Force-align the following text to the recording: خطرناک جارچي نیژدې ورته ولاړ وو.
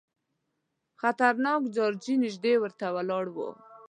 خطرناک 1.01 1.61
جارچي 1.75 2.13
نیژدې 2.23 2.53
ورته 2.59 2.85
ولاړ 2.95 3.25
وو. 3.35 3.49